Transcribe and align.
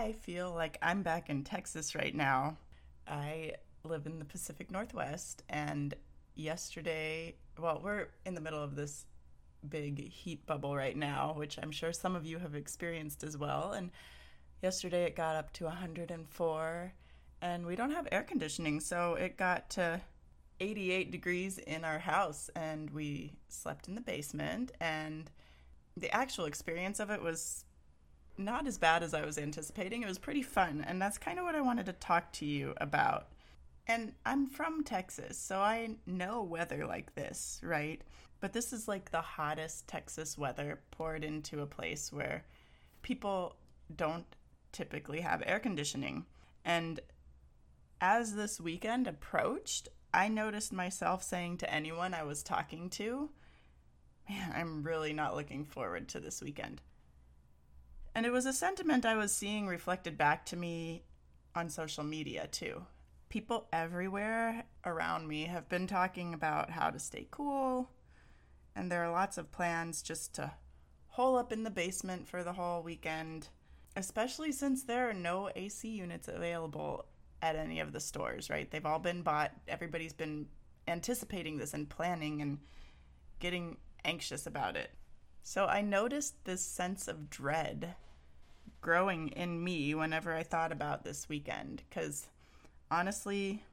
I 0.00 0.12
feel 0.12 0.50
like 0.54 0.78
I'm 0.80 1.02
back 1.02 1.28
in 1.28 1.44
Texas 1.44 1.94
right 1.94 2.14
now. 2.14 2.56
I 3.06 3.52
live 3.84 4.06
in 4.06 4.18
the 4.18 4.24
Pacific 4.24 4.70
Northwest, 4.70 5.42
and 5.50 5.92
yesterday, 6.34 7.34
well, 7.58 7.82
we're 7.84 8.08
in 8.24 8.32
the 8.32 8.40
middle 8.40 8.62
of 8.62 8.76
this 8.76 9.04
big 9.68 10.10
heat 10.10 10.46
bubble 10.46 10.74
right 10.74 10.96
now, 10.96 11.34
which 11.36 11.58
I'm 11.62 11.70
sure 11.70 11.92
some 11.92 12.16
of 12.16 12.24
you 12.24 12.38
have 12.38 12.54
experienced 12.54 13.22
as 13.22 13.36
well. 13.36 13.72
And 13.72 13.90
yesterday 14.62 15.04
it 15.04 15.16
got 15.16 15.36
up 15.36 15.52
to 15.54 15.64
104, 15.64 16.92
and 17.42 17.66
we 17.66 17.76
don't 17.76 17.90
have 17.90 18.08
air 18.10 18.22
conditioning, 18.22 18.80
so 18.80 19.16
it 19.16 19.36
got 19.36 19.68
to 19.72 20.00
88 20.60 21.10
degrees 21.10 21.58
in 21.58 21.84
our 21.84 21.98
house, 21.98 22.48
and 22.56 22.88
we 22.88 23.34
slept 23.48 23.86
in 23.86 23.96
the 23.96 24.00
basement. 24.00 24.72
And 24.80 25.30
the 25.94 26.10
actual 26.10 26.46
experience 26.46 27.00
of 27.00 27.10
it 27.10 27.20
was 27.20 27.66
not 28.40 28.66
as 28.66 28.78
bad 28.78 29.02
as 29.02 29.14
I 29.14 29.24
was 29.24 29.38
anticipating. 29.38 30.02
It 30.02 30.08
was 30.08 30.18
pretty 30.18 30.42
fun, 30.42 30.84
and 30.86 31.00
that's 31.00 31.18
kind 31.18 31.38
of 31.38 31.44
what 31.44 31.54
I 31.54 31.60
wanted 31.60 31.86
to 31.86 31.92
talk 31.92 32.32
to 32.34 32.46
you 32.46 32.74
about. 32.78 33.28
And 33.86 34.12
I'm 34.24 34.46
from 34.46 34.84
Texas, 34.84 35.38
so 35.38 35.58
I 35.58 35.96
know 36.06 36.42
weather 36.42 36.86
like 36.86 37.14
this, 37.14 37.60
right? 37.62 38.02
But 38.40 38.52
this 38.52 38.72
is 38.72 38.88
like 38.88 39.10
the 39.10 39.20
hottest 39.20 39.88
Texas 39.88 40.38
weather 40.38 40.80
poured 40.90 41.24
into 41.24 41.60
a 41.60 41.66
place 41.66 42.12
where 42.12 42.44
people 43.02 43.56
don't 43.94 44.26
typically 44.72 45.20
have 45.20 45.42
air 45.44 45.58
conditioning. 45.58 46.24
And 46.64 47.00
as 48.00 48.34
this 48.34 48.60
weekend 48.60 49.06
approached, 49.06 49.88
I 50.12 50.28
noticed 50.28 50.72
myself 50.72 51.22
saying 51.22 51.58
to 51.58 51.72
anyone 51.72 52.14
I 52.14 52.22
was 52.22 52.42
talking 52.42 52.90
to, 52.90 53.30
Man, 54.28 54.52
I'm 54.54 54.84
really 54.84 55.12
not 55.12 55.34
looking 55.34 55.64
forward 55.64 56.08
to 56.10 56.20
this 56.20 56.40
weekend. 56.40 56.80
And 58.14 58.26
it 58.26 58.32
was 58.32 58.46
a 58.46 58.52
sentiment 58.52 59.06
I 59.06 59.16
was 59.16 59.32
seeing 59.32 59.66
reflected 59.66 60.18
back 60.18 60.44
to 60.46 60.56
me 60.56 61.04
on 61.54 61.68
social 61.68 62.04
media 62.04 62.48
too. 62.50 62.82
People 63.28 63.68
everywhere 63.72 64.64
around 64.84 65.28
me 65.28 65.44
have 65.44 65.68
been 65.68 65.86
talking 65.86 66.34
about 66.34 66.70
how 66.70 66.90
to 66.90 66.98
stay 66.98 67.28
cool, 67.30 67.88
and 68.74 68.90
there 68.90 69.04
are 69.04 69.12
lots 69.12 69.38
of 69.38 69.52
plans 69.52 70.02
just 70.02 70.34
to 70.34 70.52
hole 71.08 71.36
up 71.36 71.52
in 71.52 71.62
the 71.62 71.70
basement 71.70 72.26
for 72.26 72.42
the 72.42 72.52
whole 72.52 72.82
weekend, 72.82 73.48
especially 73.96 74.50
since 74.50 74.82
there 74.82 75.08
are 75.08 75.14
no 75.14 75.50
AC 75.54 75.88
units 75.88 76.28
available 76.28 77.06
at 77.42 77.56
any 77.56 77.80
of 77.80 77.92
the 77.92 78.00
stores, 78.00 78.50
right? 78.50 78.70
They've 78.70 78.84
all 78.84 78.98
been 78.98 79.22
bought. 79.22 79.52
Everybody's 79.68 80.12
been 80.12 80.46
anticipating 80.88 81.58
this 81.58 81.74
and 81.74 81.88
planning 81.88 82.42
and 82.42 82.58
getting 83.38 83.76
anxious 84.04 84.46
about 84.46 84.76
it. 84.76 84.90
So 85.42 85.66
I 85.66 85.80
noticed 85.80 86.44
this 86.44 86.64
sense 86.64 87.08
of 87.08 87.30
dread 87.30 87.94
growing 88.80 89.28
in 89.28 89.62
me 89.62 89.94
whenever 89.94 90.34
I 90.34 90.42
thought 90.42 90.72
about 90.72 91.04
this 91.04 91.28
weekend. 91.28 91.82
Because 91.88 92.28
honestly, 92.90 93.64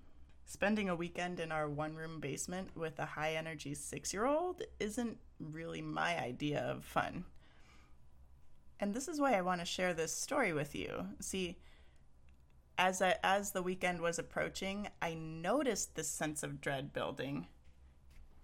spending 0.46 0.90
a 0.90 0.96
weekend 0.96 1.40
in 1.40 1.52
our 1.52 1.70
one 1.70 1.96
room 1.96 2.20
basement 2.20 2.70
with 2.76 3.00
a 3.00 3.06
high 3.06 3.34
energy 3.34 3.74
six 3.74 4.14
year 4.14 4.26
old 4.26 4.64
isn't 4.80 5.18
really 5.40 5.82
my 5.82 6.20
idea 6.20 6.62
of 6.62 6.84
fun. 6.84 7.26
And 8.80 8.94
this 8.94 9.08
is 9.08 9.20
why 9.20 9.34
I 9.34 9.42
want 9.42 9.62
to 9.62 9.66
share 9.66 9.94
this 9.94 10.14
story 10.14 10.54
with 10.54 10.76
you. 10.76 11.08
See, 11.20 11.58
as 12.78 13.02
I, 13.02 13.16
as 13.24 13.52
the 13.52 13.64
weekend 13.64 14.02
was 14.02 14.20
approaching, 14.20 14.88
I 15.02 15.16
noticed 15.16 15.96
this 15.96 16.08
sense 16.08 16.44
of 16.44 16.62
dread 16.62 16.94
building 16.94 17.48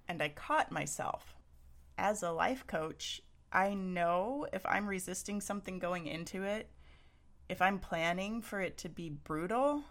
and 0.07 0.21
I 0.21 0.29
caught 0.29 0.71
myself 0.71 1.35
as 1.97 2.23
a 2.23 2.31
life 2.31 2.65
coach, 2.67 3.21
I 3.51 3.73
know 3.73 4.47
if 4.51 4.65
I'm 4.65 4.87
resisting 4.87 5.41
something 5.41 5.79
going 5.79 6.07
into 6.07 6.43
it, 6.43 6.69
if 7.49 7.61
I'm 7.61 7.79
planning 7.79 8.41
for 8.41 8.59
it 8.59 8.77
to 8.79 8.89
be 8.89 9.09
brutal, 9.09 9.83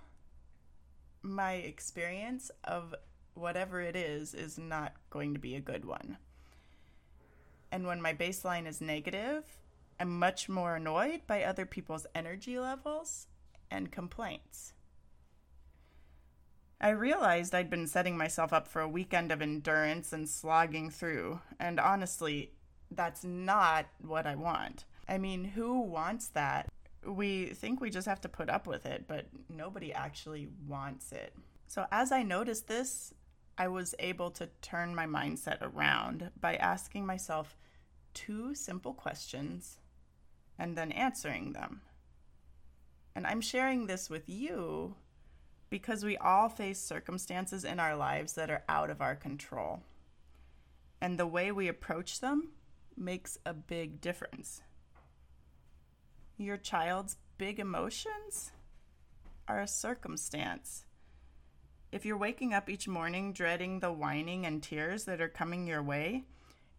my 1.23 1.55
experience 1.55 2.51
of 2.65 2.95
whatever 3.35 3.81
it 3.81 3.97
is 3.97 4.35
is 4.35 4.59
not 4.59 4.95
going 5.11 5.35
to 5.35 5.41
be 5.41 5.55
a 5.55 5.61
good 5.61 5.85
one. 5.85 6.19
And 7.71 7.87
when 7.87 8.03
my 8.03 8.13
baseline 8.13 8.67
is 8.67 8.81
negative, 8.81 9.45
I'm 10.01 10.19
much 10.19 10.49
more 10.49 10.77
annoyed 10.77 11.23
by 11.27 11.45
other 11.45 11.65
people's 11.65 12.07
energy 12.15 12.59
levels 12.59 13.29
and 13.71 13.93
complaints. 13.93 14.73
I 16.83 16.91
realized 16.91 17.55
I'd 17.55 17.71
been 17.71 17.87
setting 17.87 18.17
myself 18.17 18.53
up 18.53 18.67
for 18.67 18.81
a 18.81 18.89
weekend 18.89 19.31
of 19.31 19.41
endurance 19.41 20.13
and 20.13 20.29
slogging 20.29 20.91
through, 20.91 21.41
and 21.61 21.79
honestly, 21.79 22.51
that's 22.91 23.23
not 23.23 23.87
what 24.01 24.27
I 24.27 24.35
want. 24.35 24.85
I 25.09 25.19
mean, 25.19 25.45
who 25.45 25.81
wants 25.81 26.27
that? 26.29 26.67
We 27.07 27.47
think 27.47 27.81
we 27.81 27.89
just 27.89 28.09
have 28.09 28.21
to 28.23 28.29
put 28.29 28.51
up 28.51 28.67
with 28.67 28.85
it, 28.85 29.05
but 29.07 29.27
nobody 29.49 29.93
actually 29.93 30.49
wants 30.67 31.13
it. 31.13 31.33
So, 31.69 31.87
as 31.93 32.11
I 32.11 32.25
noticed 32.25 32.67
this, 32.67 33.15
I 33.57 33.69
was 33.69 33.95
able 34.01 34.33
to 34.33 34.49
turn 34.61 34.93
my 34.93 35.07
mindset 35.07 35.59
around 35.61 36.33
by 36.41 36.57
asking 36.57 37.07
myself 37.07 37.57
two 38.13 38.57
simple 38.57 38.93
questions 38.93 39.79
and 40.59 40.77
then 40.77 40.91
answering 40.91 41.53
them. 41.53 41.83
And 43.15 43.25
I'm 43.25 43.41
sharing 43.41 43.87
this 43.87 44.11
with 44.11 44.29
you 44.29 44.97
because 45.73 46.05
we 46.05 46.19
all 46.19 46.51
face 46.51 46.79
circumstances 46.79 47.65
in 47.65 47.81
our 47.81 47.97
lives 47.97 48.35
that 48.35 48.51
are 48.51 48.63
out 48.69 48.91
of 48.91 49.01
our 49.01 49.17
control. 49.17 49.81
And 51.01 51.19
the 51.19 51.27
way 51.27 51.51
we 51.51 51.67
approach 51.67 52.21
them 52.21 52.51
makes 52.95 53.39
a 53.47 53.55
big 53.55 53.99
difference. 54.03 54.61
Your 56.37 56.59
child's 56.59 57.17
big 57.39 57.59
emotions 57.59 58.53
are 59.49 59.61
a 59.61 59.67
circumstance. 59.67 60.85
If 61.91 62.05
you're 62.05 62.19
waking 62.19 62.53
up 62.53 62.69
each 62.69 62.87
morning 62.87 63.33
dreading 63.33 63.81
the 63.81 63.95
whining 63.95 64.45
and 64.45 64.63
tears 64.63 65.07
that 65.07 65.23
are 65.23 65.29
coming 65.31 65.67
your 65.67 65.83
way, 65.83 66.25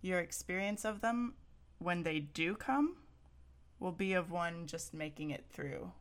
your 0.03 0.20
experience 0.20 0.86
of 0.86 1.02
them 1.02 1.34
when 1.80 2.03
they 2.03 2.20
do 2.20 2.53
come 2.53 2.98
will 3.80 3.92
be 3.92 4.14
of 4.14 4.30
one 4.30 4.68
just 4.68 4.94
making 4.94 5.32
it 5.32 5.46
through. 5.50 5.92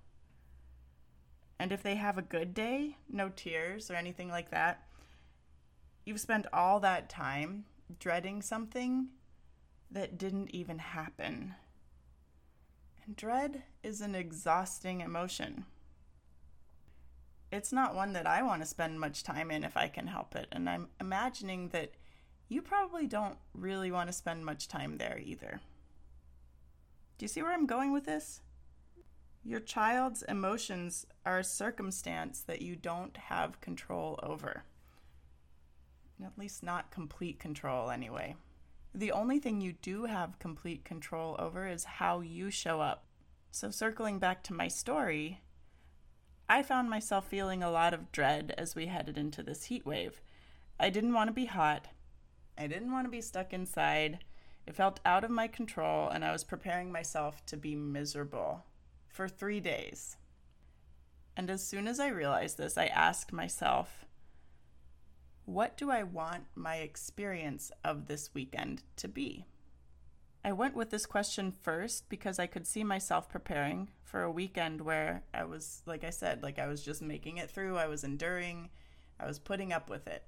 And 1.62 1.70
if 1.70 1.80
they 1.80 1.94
have 1.94 2.18
a 2.18 2.22
good 2.22 2.54
day, 2.54 2.96
no 3.08 3.28
tears 3.28 3.88
or 3.88 3.94
anything 3.94 4.28
like 4.28 4.50
that, 4.50 4.82
you've 6.04 6.18
spent 6.18 6.48
all 6.52 6.80
that 6.80 7.08
time 7.08 7.66
dreading 8.00 8.42
something 8.42 9.10
that 9.88 10.18
didn't 10.18 10.50
even 10.50 10.80
happen. 10.80 11.54
And 13.06 13.14
dread 13.14 13.62
is 13.84 14.00
an 14.00 14.16
exhausting 14.16 15.02
emotion. 15.02 15.64
It's 17.52 17.72
not 17.72 17.94
one 17.94 18.12
that 18.14 18.26
I 18.26 18.42
want 18.42 18.60
to 18.62 18.66
spend 18.66 18.98
much 18.98 19.22
time 19.22 19.52
in 19.52 19.62
if 19.62 19.76
I 19.76 19.86
can 19.86 20.08
help 20.08 20.34
it. 20.34 20.48
And 20.50 20.68
I'm 20.68 20.88
imagining 21.00 21.68
that 21.68 21.92
you 22.48 22.60
probably 22.60 23.06
don't 23.06 23.38
really 23.54 23.92
want 23.92 24.08
to 24.08 24.12
spend 24.12 24.44
much 24.44 24.66
time 24.66 24.98
there 24.98 25.20
either. 25.24 25.60
Do 27.18 27.24
you 27.24 27.28
see 27.28 27.40
where 27.40 27.52
I'm 27.52 27.66
going 27.66 27.92
with 27.92 28.06
this? 28.06 28.40
Your 29.44 29.58
child's 29.58 30.22
emotions 30.22 31.04
are 31.26 31.40
a 31.40 31.44
circumstance 31.44 32.42
that 32.42 32.62
you 32.62 32.76
don't 32.76 33.16
have 33.16 33.60
control 33.60 34.20
over. 34.22 34.62
At 36.24 36.38
least, 36.38 36.62
not 36.62 36.92
complete 36.92 37.40
control, 37.40 37.90
anyway. 37.90 38.36
The 38.94 39.10
only 39.10 39.40
thing 39.40 39.60
you 39.60 39.72
do 39.72 40.04
have 40.04 40.38
complete 40.38 40.84
control 40.84 41.34
over 41.40 41.66
is 41.66 41.82
how 41.82 42.20
you 42.20 42.52
show 42.52 42.80
up. 42.80 43.04
So, 43.50 43.72
circling 43.72 44.20
back 44.20 44.44
to 44.44 44.54
my 44.54 44.68
story, 44.68 45.40
I 46.48 46.62
found 46.62 46.88
myself 46.88 47.26
feeling 47.26 47.64
a 47.64 47.70
lot 47.70 47.94
of 47.94 48.12
dread 48.12 48.54
as 48.56 48.76
we 48.76 48.86
headed 48.86 49.18
into 49.18 49.42
this 49.42 49.64
heat 49.64 49.84
wave. 49.84 50.22
I 50.78 50.88
didn't 50.88 51.14
want 51.14 51.28
to 51.28 51.34
be 51.34 51.46
hot. 51.46 51.88
I 52.56 52.68
didn't 52.68 52.92
want 52.92 53.06
to 53.06 53.10
be 53.10 53.20
stuck 53.20 53.52
inside. 53.52 54.20
It 54.68 54.76
felt 54.76 55.00
out 55.04 55.24
of 55.24 55.32
my 55.32 55.48
control, 55.48 56.08
and 56.08 56.24
I 56.24 56.30
was 56.30 56.44
preparing 56.44 56.92
myself 56.92 57.44
to 57.46 57.56
be 57.56 57.74
miserable 57.74 58.64
for 59.12 59.28
three 59.28 59.60
days. 59.60 60.16
And 61.36 61.50
as 61.50 61.64
soon 61.64 61.86
as 61.86 62.00
I 62.00 62.08
realized 62.08 62.58
this, 62.58 62.76
I 62.76 62.86
asked 62.86 63.32
myself, 63.32 64.06
what 65.44 65.76
do 65.76 65.90
I 65.90 66.02
want 66.02 66.44
my 66.54 66.76
experience 66.76 67.70
of 67.84 68.06
this 68.06 68.30
weekend 68.34 68.82
to 68.96 69.08
be? 69.08 69.44
I 70.44 70.52
went 70.52 70.74
with 70.74 70.90
this 70.90 71.06
question 71.06 71.52
first 71.52 72.08
because 72.08 72.38
I 72.38 72.46
could 72.46 72.66
see 72.66 72.82
myself 72.82 73.28
preparing 73.28 73.88
for 74.02 74.22
a 74.22 74.30
weekend 74.30 74.80
where 74.80 75.22
I 75.32 75.44
was, 75.44 75.82
like 75.86 76.04
I 76.04 76.10
said, 76.10 76.42
like 76.42 76.58
I 76.58 76.66
was 76.66 76.82
just 76.82 77.00
making 77.00 77.36
it 77.36 77.50
through, 77.50 77.76
I 77.76 77.86
was 77.86 78.02
enduring, 78.02 78.70
I 79.20 79.26
was 79.26 79.38
putting 79.38 79.72
up 79.72 79.88
with 79.88 80.08
it. 80.08 80.24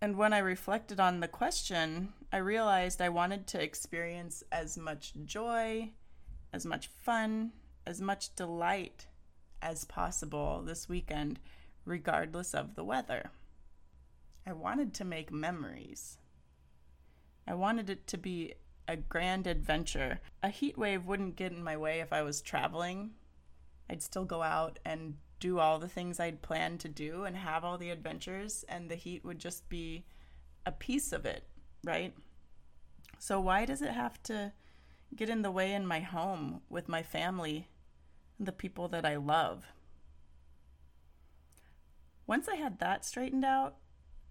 And 0.00 0.16
when 0.16 0.32
I 0.32 0.38
reflected 0.38 1.00
on 1.00 1.20
the 1.20 1.28
question, 1.28 2.12
I 2.32 2.38
realized 2.38 3.00
I 3.00 3.08
wanted 3.08 3.46
to 3.48 3.62
experience 3.62 4.42
as 4.52 4.78
much 4.78 5.12
joy, 5.24 5.90
as 6.52 6.64
much 6.64 6.88
fun, 6.88 7.52
as 7.86 8.00
much 8.00 8.34
delight 8.34 9.06
as 9.62 9.84
possible 9.84 10.62
this 10.62 10.88
weekend, 10.88 11.38
regardless 11.84 12.54
of 12.54 12.74
the 12.74 12.84
weather. 12.84 13.30
I 14.46 14.52
wanted 14.52 14.94
to 14.94 15.04
make 15.04 15.32
memories. 15.32 16.18
I 17.46 17.54
wanted 17.54 17.88
it 17.90 18.06
to 18.08 18.18
be 18.18 18.54
a 18.88 18.96
grand 18.96 19.46
adventure. 19.46 20.20
A 20.42 20.48
heat 20.48 20.76
wave 20.76 21.06
wouldn't 21.06 21.36
get 21.36 21.52
in 21.52 21.62
my 21.62 21.76
way 21.76 22.00
if 22.00 22.12
I 22.12 22.22
was 22.22 22.40
traveling. 22.40 23.10
I'd 23.88 24.02
still 24.02 24.24
go 24.24 24.42
out 24.42 24.78
and 24.84 25.14
do 25.38 25.58
all 25.58 25.78
the 25.78 25.88
things 25.88 26.18
I'd 26.18 26.42
planned 26.42 26.80
to 26.80 26.88
do 26.88 27.24
and 27.24 27.36
have 27.36 27.64
all 27.64 27.78
the 27.78 27.90
adventures, 27.90 28.64
and 28.68 28.90
the 28.90 28.94
heat 28.94 29.24
would 29.24 29.38
just 29.38 29.68
be 29.68 30.04
a 30.64 30.72
piece 30.72 31.12
of 31.12 31.26
it, 31.26 31.44
right? 31.84 32.14
So, 33.18 33.40
why 33.40 33.64
does 33.64 33.82
it 33.82 33.92
have 33.92 34.22
to 34.24 34.52
get 35.14 35.28
in 35.28 35.42
the 35.42 35.50
way 35.50 35.72
in 35.72 35.86
my 35.86 36.00
home 36.00 36.62
with 36.68 36.88
my 36.88 37.02
family 37.02 37.68
the 38.38 38.52
people 38.52 38.88
that 38.88 39.04
I 39.04 39.16
love? 39.16 39.64
Once 42.26 42.48
I 42.48 42.56
had 42.56 42.78
that 42.80 43.04
straightened 43.04 43.44
out, 43.44 43.76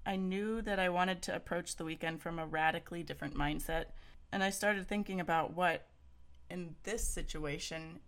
I 0.06 0.16
knew 0.16 0.62
that 0.62 0.80
I 0.80 0.90
wanted 0.90 1.22
to 1.24 1.36
approach 1.36 1.76
the 1.76 1.86
weekend 1.86 2.22
from 2.22 2.38
a 2.38 2.46
radically 2.46 3.04
different 3.04 3.36
mindset 3.36 3.86
and 4.32 4.44
I 4.44 4.50
started 4.50 4.88
thinking 4.88 5.22
about 5.22 5.56
what 5.56 5.88
in 6.50 6.76
this 6.84 7.08
situation 7.08 8.00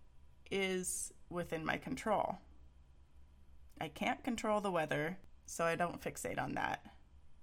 is 0.50 1.12
within 1.30 1.64
my 1.64 1.76
control. 1.76 2.38
I 3.80 3.88
can't 3.88 4.22
control 4.22 4.60
the 4.60 4.70
weather, 4.70 5.18
so 5.46 5.64
I 5.64 5.74
don't 5.74 6.02
fixate 6.02 6.38
on 6.38 6.54
that. 6.54 6.84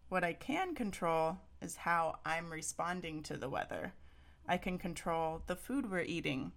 What 0.10 0.24
I 0.24 0.34
can 0.34 0.76
control 0.76 1.38
is 1.62 1.78
how 1.78 2.20
I'm 2.26 2.52
responding 2.52 3.24
to 3.24 3.38
the 3.38 3.50
weather. 3.50 3.94
I 4.48 4.58
can 4.58 4.78
control 4.78 5.42
the 5.48 5.56
food 5.56 5.90
we're 5.90 6.02
eating. 6.02 6.52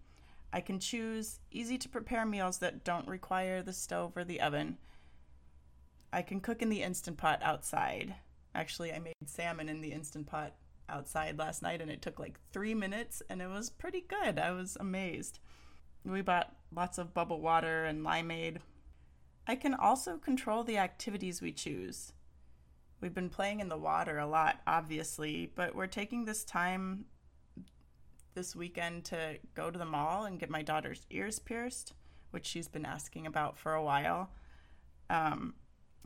I 0.53 0.61
can 0.61 0.81
choose 0.81 1.41
easy 1.51 1.77
to 1.79 1.89
prepare 1.89 2.25
meals 2.25 2.59
that 2.59 2.85
don't 2.85 3.07
require 3.07 3.63
the 3.63 3.73
stove 3.73 4.17
or 4.17 4.25
the 4.25 4.41
oven. 4.41 4.79
I 6.13 6.23
can 6.23 6.41
cook 6.41 6.63
in 6.63 6.71
the 6.71 6.83
Instant 6.83 7.19
Pot 7.19 7.41
outside. 7.43 8.15
Actually, 8.55 8.93
I 8.93 8.99
made 8.99 9.15
salmon 9.27 9.69
in 9.69 9.83
the 9.83 9.93
Instant 9.93 10.27
Pot 10.27 10.55
outside 10.89 11.39
last 11.39 11.63
night 11.63 11.83
and 11.83 11.91
it 11.91 12.01
took 12.01 12.19
like 12.19 12.41
three 12.51 12.75
minutes 12.75 13.23
and 13.29 13.43
it 13.43 13.49
was 13.49 13.69
pretty 13.69 14.01
good. 14.01 14.39
I 14.39 14.53
was 14.53 14.77
amazed. 14.81 15.39
We 16.05 16.23
bought 16.23 16.57
lots 16.75 16.97
of 16.97 17.13
bubble 17.13 17.41
water 17.41 17.85
and 17.85 18.05
limeade. 18.05 18.59
I 19.47 19.55
can 19.55 19.75
also 19.75 20.17
control 20.17 20.65
the 20.65 20.79
activities 20.79 21.43
we 21.43 21.53
choose. 21.53 22.13
We've 23.01 23.15
been 23.15 23.31
playing 23.31 23.61
in 23.61 23.69
the 23.69 23.77
water 23.77 24.19
a 24.19 24.27
lot, 24.27 24.61
obviously, 24.67 25.53
but 25.55 25.75
we're 25.75 25.87
taking 25.87 26.25
this 26.25 26.45
time 26.45 27.05
this 28.39 28.55
weekend 28.55 29.05
to 29.05 29.37
go 29.57 29.69
to 29.69 29.79
the 29.79 29.85
mall 29.85 30.25
and 30.25 30.39
get 30.39 30.49
my 30.49 30.63
daughter's 30.63 31.05
ears 31.11 31.41
pierced, 31.41 31.93
which 32.31 32.47
she's 32.47 32.69
been 32.69 32.87
asking 32.87 33.27
about 33.27 33.59
for 33.59 33.75
a 33.75 33.83
while. 33.83 34.31
Um, 35.11 35.55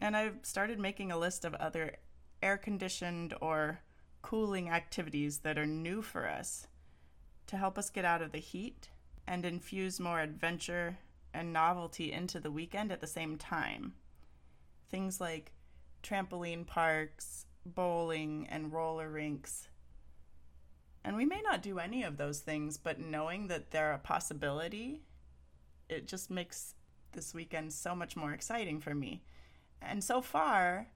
and 0.01 0.17
I've 0.17 0.39
started 0.41 0.81
making 0.81 1.13
a 1.13 1.19
list 1.19 1.45
of 1.45 1.55
other 1.57 1.97
air 2.43 2.57
conditioned 2.57 3.35
or 3.43 3.81
cooling 4.23 4.71
activities 4.71 5.41
that 5.41 5.59
are 5.59 5.67
new 5.67 6.01
for 6.01 6.27
us 6.27 6.69
to 7.49 7.59
help 7.59 7.77
us 7.77 7.91
get 7.91 8.07
out 8.07 8.23
of 8.23 8.33
the 8.33 8.39
heat 8.39 8.89
and 9.27 9.45
infuse 9.45 10.01
more 10.01 10.21
adventure 10.21 10.97
and 11.35 11.53
novelty 11.53 12.13
into 12.13 12.41
the 12.41 12.51
weekend 12.51 12.91
at 12.91 13.03
the 13.03 13.07
same 13.07 13.37
time. 13.37 13.93
Things 14.91 15.21
like 15.21 15.53
trampoline 16.03 16.67
parks, 16.67 17.45
bowling, 17.67 18.47
and 18.51 18.73
roller 18.73 19.11
rinks. 19.11 19.69
And 21.05 21.17
we 21.17 21.25
may 21.25 21.43
not 21.43 21.63
do 21.63 21.79
any 21.79 22.05
of 22.05 22.17
those 22.17 22.41
things, 22.41 22.79
but 22.79 23.01
knowing 23.01 23.49
that 23.49 23.71
they're 23.71 23.93
a 23.93 23.99
possibility, 23.99 25.03
it 25.89 26.07
just 26.07 26.31
makes 26.31 26.75
this 27.13 27.35
weekend 27.35 27.73
so 27.73 27.95
much 27.95 28.17
more 28.17 28.33
exciting 28.33 28.81
for 28.81 28.95
me. 28.95 29.23
And 29.81 30.03
so 30.03 30.21
far, 30.23 30.87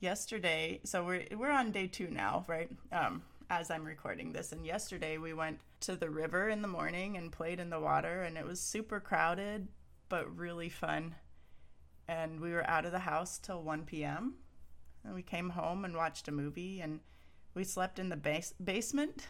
yesterday, 0.00 0.80
so 0.84 1.04
we're 1.04 1.24
we're 1.36 1.50
on 1.50 1.72
day 1.72 1.86
two 1.86 2.08
now, 2.08 2.44
right? 2.46 2.70
Um, 2.92 3.22
as 3.48 3.70
I'm 3.70 3.84
recording 3.84 4.32
this, 4.32 4.52
and 4.52 4.66
yesterday 4.66 5.18
we 5.18 5.32
went 5.32 5.60
to 5.80 5.96
the 5.96 6.10
river 6.10 6.48
in 6.48 6.62
the 6.62 6.68
morning 6.68 7.16
and 7.16 7.32
played 7.32 7.60
in 7.60 7.70
the 7.70 7.80
water, 7.80 8.22
and 8.22 8.36
it 8.36 8.46
was 8.46 8.60
super 8.60 9.00
crowded, 9.00 9.68
but 10.08 10.36
really 10.36 10.68
fun. 10.68 11.14
And 12.08 12.40
we 12.40 12.52
were 12.52 12.68
out 12.68 12.84
of 12.84 12.92
the 12.92 13.00
house 13.00 13.38
till 13.38 13.62
1 13.62 13.84
p.m. 13.84 14.34
And 15.04 15.14
we 15.14 15.22
came 15.22 15.50
home 15.50 15.84
and 15.84 15.96
watched 15.96 16.28
a 16.28 16.32
movie, 16.32 16.80
and 16.80 17.00
we 17.56 17.64
slept 17.64 17.98
in 17.98 18.10
the 18.10 18.16
base- 18.16 18.52
basement, 18.62 19.28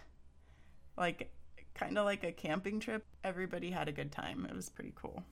like 0.98 1.30
kind 1.74 1.96
of 1.96 2.04
like 2.04 2.24
a 2.24 2.32
camping 2.32 2.80
trip. 2.80 3.06
Everybody 3.22 3.70
had 3.70 3.88
a 3.88 3.92
good 3.92 4.10
time. 4.10 4.44
It 4.50 4.54
was 4.54 4.68
pretty 4.68 4.92
cool. 4.96 5.22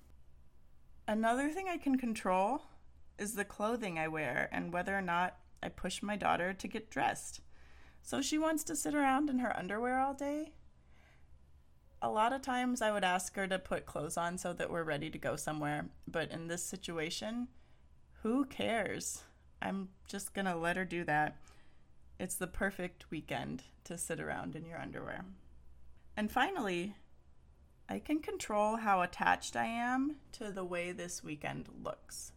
Another 1.09 1.51
thing 1.51 1.67
I 1.69 1.77
can 1.77 1.99
control 1.99 2.63
is 3.19 3.35
the 3.35 3.45
clothing 3.45 3.99
I 3.99 4.07
wear 4.07 4.49
and 4.53 4.73
whether 4.73 4.97
or 4.97 5.03
not 5.03 5.37
I 5.61 5.71
push 5.71 6.03
my 6.03 6.15
daughter 6.15 6.53
to 6.53 6.69
get 6.69 6.89
dressed. 6.89 7.41
So 8.01 8.23
she 8.23 8.39
wants 8.39 8.63
to 8.65 8.77
sit 8.77 8.95
around 8.95 9.29
in 9.29 9.41
her 9.41 9.57
underwear 9.57 9.99
all 9.99 10.15
day. 10.15 10.53
A 12.01 12.11
lot 12.11 12.33
of 12.33 12.43
times 12.43 12.81
I 12.81 12.93
would 12.93 13.05
ask 13.05 13.35
her 13.35 13.49
to 13.49 13.59
put 13.59 13.87
clothes 13.87 14.17
on 14.17 14.39
so 14.39 14.53
that 14.53 14.71
we're 14.71 14.85
ready 14.85 15.11
to 15.11 15.19
go 15.19 15.35
somewhere, 15.35 15.87
but 16.07 16.31
in 16.31 16.47
this 16.47 16.63
situation, 16.63 17.49
who 18.23 18.45
cares? 18.45 19.25
I'm 19.61 19.89
just 20.07 20.33
gonna 20.33 20.57
let 20.57 20.77
her 20.77 20.85
do 20.85 21.03
that. 21.05 21.39
It's 22.19 22.37
the 22.37 22.47
perfect 22.47 23.11
weekend 23.11 23.65
to 23.85 23.99
sit 23.99 24.21
around 24.21 24.55
in 24.57 24.65
your 24.65 24.79
underwear. 24.79 25.25
And 26.17 26.31
finally, 26.31 26.95
I 27.89 27.99
can 27.99 28.21
control 28.21 28.77
how 28.77 29.03
attached 29.03 29.57
I 29.57 29.67
am 29.67 30.17
to 30.33 30.51
the 30.51 30.65
way 30.65 30.93
this 30.93 31.25
weekend 31.25 31.69
looks 31.83 32.33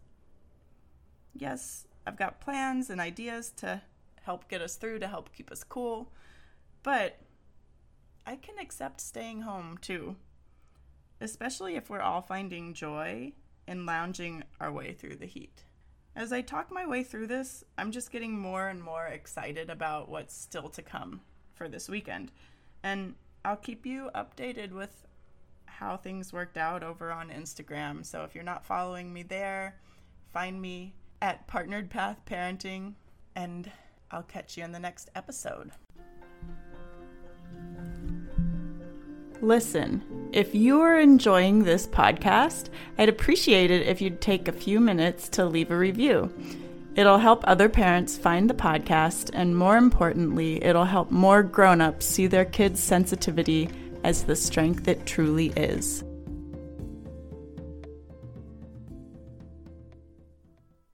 yes, 1.39 1.85
I've 2.05 2.17
got 2.17 2.41
plans 2.41 2.89
and 2.89 2.99
ideas 2.99 3.51
to 3.57 3.81
help 4.23 4.49
get 4.49 4.61
us 4.61 4.75
through, 4.75 4.99
to 4.99 5.07
help 5.07 5.33
keep 5.33 5.51
us 5.51 5.63
cool, 5.63 6.11
but 6.83 7.19
I 8.25 8.35
can 8.35 8.57
accept 8.59 8.99
staying 8.99 9.41
home 9.41 9.77
too, 9.79 10.15
especially 11.21 11.75
if 11.75 11.89
we're 11.89 12.01
all 12.01 12.21
finding 12.21 12.73
joy 12.73 13.33
in 13.67 13.85
lounging 13.85 14.43
our 14.59 14.71
way 14.71 14.93
through 14.93 15.15
the 15.17 15.25
heat. 15.25 15.63
As 16.17 16.33
I 16.33 16.41
talk 16.41 16.71
my 16.71 16.83
way 16.83 17.03
through 17.03 17.27
this, 17.27 17.63
I'm 17.77 17.91
just 17.91 18.11
getting 18.11 18.39
more 18.39 18.69
and 18.69 18.81
more 18.81 19.05
excited 19.05 19.69
about 19.69 20.09
what's 20.09 20.35
still 20.35 20.67
to 20.69 20.81
come 20.81 21.21
for 21.53 21.69
this 21.69 21.87
weekend. 21.87 22.31
And 22.81 23.13
I'll 23.45 23.55
keep 23.55 23.85
you 23.85 24.09
updated 24.15 24.71
with 24.71 25.05
how 25.67 25.95
things 25.95 26.33
worked 26.33 26.57
out 26.57 26.81
over 26.81 27.11
on 27.11 27.29
Instagram. 27.29 28.03
So 28.03 28.23
if 28.23 28.33
you're 28.33 28.43
not 28.43 28.65
following 28.65 29.13
me 29.13 29.21
there, 29.21 29.75
find 30.33 30.59
me 30.59 30.95
at 31.21 31.45
Partnered 31.45 31.91
Path 31.91 32.19
Parenting, 32.25 32.95
and 33.35 33.71
I'll 34.09 34.23
catch 34.23 34.57
you 34.57 34.63
in 34.63 34.71
the 34.71 34.79
next 34.79 35.11
episode. 35.13 35.69
Listen, 39.41 40.01
if 40.33 40.55
you 40.55 40.81
are 40.81 40.99
enjoying 40.99 41.63
this 41.63 41.85
podcast, 41.85 42.69
I'd 42.97 43.09
appreciate 43.09 43.69
it 43.69 43.85
if 43.85 44.01
you'd 44.01 44.19
take 44.19 44.47
a 44.47 44.51
few 44.51 44.79
minutes 44.79 45.29
to 45.29 45.45
leave 45.45 45.69
a 45.69 45.77
review. 45.77 46.33
It'll 46.95 47.19
help 47.19 47.43
other 47.43 47.69
parents 47.69 48.17
find 48.17 48.49
the 48.49 48.55
podcast, 48.55 49.29
and 49.33 49.55
more 49.55 49.77
importantly, 49.77 50.63
it'll 50.63 50.85
help 50.85 51.11
more 51.11 51.43
grown 51.43 51.81
ups 51.81 52.07
see 52.07 52.25
their 52.25 52.45
kids' 52.45 52.81
sensitivity 52.81 53.69
as 54.03 54.23
the 54.23 54.35
strength 54.35 54.87
it 54.87 55.05
truly 55.05 55.47
is. 55.55 56.03